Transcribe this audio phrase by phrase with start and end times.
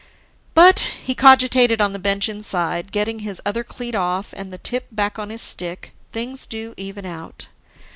[0.55, 4.87] But, he cogitated on the bench inside, getting his other cleat off and the tip
[4.91, 7.45] back on his stick, things do even out.